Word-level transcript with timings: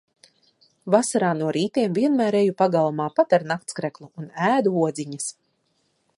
Vasarā 0.95 1.29
no 1.41 1.51
rītiem 1.57 1.93
vienmēr 1.99 2.39
eju 2.41 2.57
pagalmā 2.63 3.07
pat 3.21 3.39
ar 3.39 3.47
naktskreklu 3.53 4.11
un 4.23 4.35
ēdu 4.51 4.77
odziņas. 4.89 5.31